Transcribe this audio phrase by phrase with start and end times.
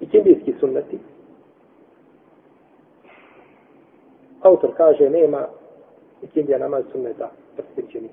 [0.00, 0.98] i kindijski sunneti.
[4.42, 5.46] Autor kaže, nema
[6.22, 8.08] i kindija namaz sunneta posvećeni.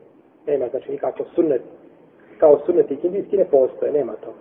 [0.47, 1.61] Nema, znači nikako sunnet,
[2.39, 4.33] kao sunneti kindijski ne postoje, nema to.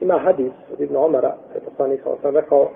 [0.00, 2.70] Ima hadis od Ibn Omara, je poslanik sam rekao,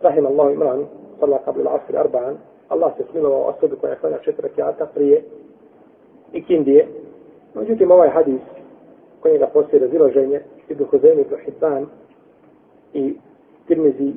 [0.00, 0.86] Rahim Allahu Imran,
[1.20, 2.36] salla kabli al-asri arba'an,
[2.68, 5.24] Allah se smilovao osobi koja je klanja četiri rekiata prije
[6.32, 6.88] ikindije.
[7.54, 8.40] Međutim, ovaj hadis
[9.20, 11.86] koji ga postoji razilaženje, Ibn Huzemi, Ibn Hibban
[12.92, 13.16] i
[13.66, 14.12] Tirmizi,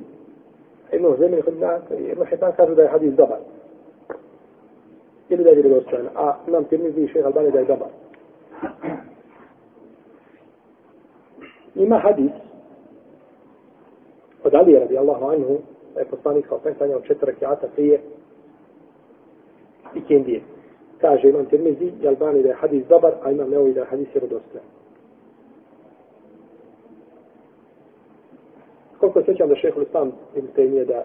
[0.91, 1.37] Ibn Huzemi,
[2.11, 3.39] Ibn Hibban kažu da je hadis dobar.
[5.29, 7.89] Ili da je vjerodostojan, a nam Tirmizi i šeha Albani da je dobar.
[11.75, 12.31] Ima hadis
[14.43, 15.57] od Alije radijallahu anhu,
[15.93, 18.01] da je poslanik kao sve od četiri rekiata prije
[19.95, 20.41] i kendije.
[21.01, 24.07] Kaže imam Tirmizi i Albani da je hadis dobar, a imam Neovi da je hadis
[24.13, 24.65] vjerodostojan.
[28.99, 31.03] Koliko se sjećam da šehol Islam ili te nije da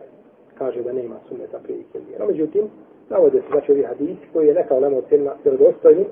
[0.59, 2.19] kaže da nema sunneta prije i.
[2.19, 2.63] No, međutim,
[3.09, 6.05] navode se znači ovi hadis koji je neka ulema ocjenila vjerodostojni,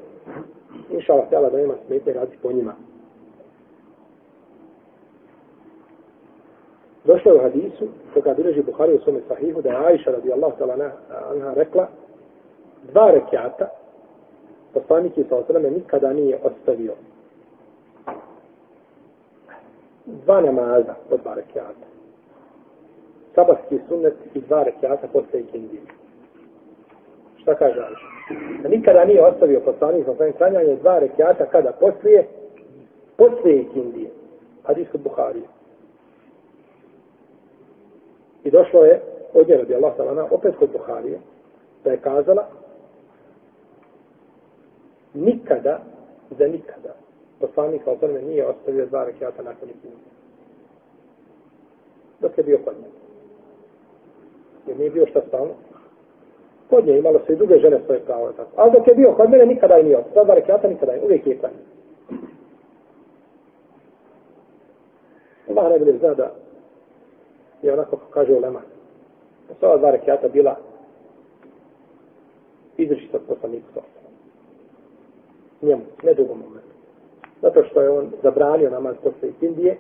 [0.91, 2.75] inša Allah da nema smetnje raditi po njima.
[7.05, 10.91] Došlo je u hadisu, koga bileži Buhari u svome sahihu, da je Aisha radijallahu ta'ala
[11.33, 11.89] anha rekla,
[12.93, 13.69] dva rekiata,
[14.75, 16.93] poslanik je sa osrame nikada nije ostavio.
[20.07, 21.87] Dva namaza od dva rekiata.
[23.35, 25.83] Sabahski sunnet i dva rekiata posle ikindije.
[27.37, 28.07] Šta kaže Ališa?
[28.63, 32.27] Da nikada nije ostavio poslanik sa osrame klanjanje dva rekiata kada poslije,
[33.17, 34.11] poslije ikindije.
[34.63, 35.45] Hadis od Buharije.
[38.45, 39.01] I došlo je
[39.35, 41.19] od nje radi Allah salana, opet kod Buharije,
[41.85, 42.47] da je kazala
[45.15, 45.81] nikada,
[46.39, 46.95] za nikada,
[47.41, 49.95] poslanik kao tome nije ostavio dva rekiata nakon ikinu.
[52.21, 53.05] Dok je bio kod njega.
[54.67, 55.53] Jer nije bio šta stalno.
[56.71, 58.33] Kod nje imalo se i druge žene svoje pravo.
[58.33, 58.51] Tako.
[58.57, 60.25] Ali dok je bio kod mene, nikada je nije ostavio.
[60.25, 61.03] Dva rekiata nikada je.
[61.05, 61.75] Uvijek je kod nje.
[65.49, 66.33] Allah ne zna da
[67.63, 68.61] je onako kako kaže Ulema.
[69.49, 70.57] Da su ova dva rekiata bila
[72.77, 74.04] izrešita poslanik poslanika sa
[75.65, 76.75] Njemu, ne drugom momentu.
[77.43, 79.77] Zato što je on zabranio namaz posle iz Indije,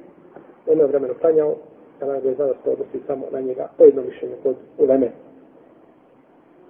[0.66, 1.54] on je vremenu klanjao,
[2.00, 5.10] da nam je znao da se odnosi samo na njega, po jedno mišljenje kod Uleme.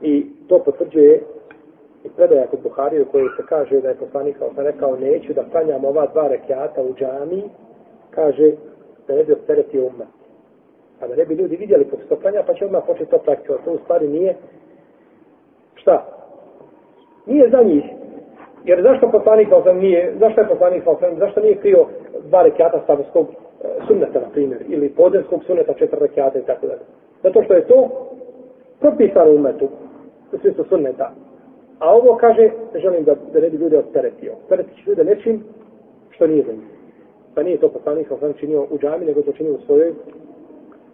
[0.03, 1.23] I to potvrđuje
[2.05, 5.33] i predaja kod Buhari u kojoj se kaže da je poslanik kao sam rekao neću
[5.33, 7.43] da klanjam ova dva rekiata u džami,
[8.11, 8.53] kaže
[9.09, 10.09] da ne bi opteretio umet.
[11.01, 13.65] A da ne bi ljudi vidjeli kod klanja, pa će odmah početi to praktikovati.
[13.65, 14.37] To u stvari nije
[15.75, 16.07] šta?
[17.27, 17.85] Nije za njih.
[18.65, 21.87] Jer zašto poslanik sam nije, zašto je poslanik sam, zašto nije krio
[22.29, 26.81] dva rekiata stavskog e, sunneta, na primjer, ili podenskog sunneta četiri rekiata i tako dalje.
[27.23, 27.89] Zato što je to
[28.81, 29.69] propisano u metu,
[30.33, 31.11] u smislu sunneta.
[31.79, 34.33] A ovo kaže, želim da, da ne bi ljude odteretio.
[34.43, 35.45] Odteretit će ljude nečim
[36.11, 36.75] što nije za njih.
[37.35, 39.93] Pa nije to poslanik sam činio u džami, nego to činio u svojoj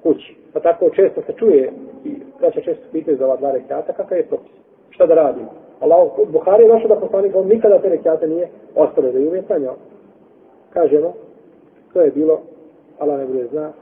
[0.03, 0.37] kući.
[0.53, 1.73] Pa tako često se čuje
[2.05, 4.53] i braća često pitaju za ova dva rekiata, kakav je propis?
[4.91, 5.60] Šta da radimo?
[5.81, 9.45] Allah, Buhari je došao da poslanik, on nikada te rekiate nije ostalo da je uvijek.
[10.71, 11.13] Kažemo,
[11.93, 12.41] to je bilo,
[12.99, 13.73] Allah ne bude zna,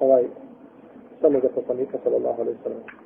[0.00, 0.24] ovaj,
[1.20, 3.03] samo za poslanika, sallallahu alaihi sallam.